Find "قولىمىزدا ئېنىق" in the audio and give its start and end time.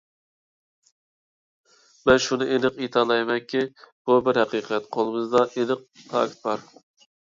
5.01-5.89